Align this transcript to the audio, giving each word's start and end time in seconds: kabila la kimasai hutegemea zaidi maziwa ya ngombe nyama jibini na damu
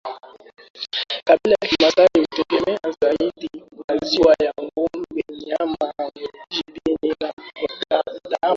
kabila 1.27 1.55
la 1.61 1.67
kimasai 1.67 2.07
hutegemea 2.17 2.79
zaidi 3.01 3.49
maziwa 3.87 4.35
ya 4.43 4.53
ngombe 4.63 5.23
nyama 5.45 5.93
jibini 6.49 7.15
na 7.21 7.33
damu 7.89 8.13